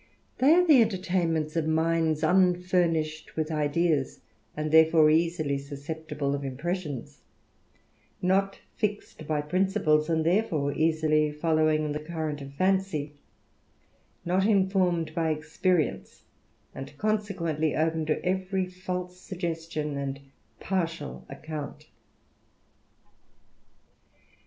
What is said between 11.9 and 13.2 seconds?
the current of fancy;